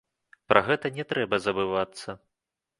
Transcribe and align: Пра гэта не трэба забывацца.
Пра 0.51 0.63
гэта 0.69 0.91
не 0.97 1.05
трэба 1.13 1.41
забывацца. 1.45 2.19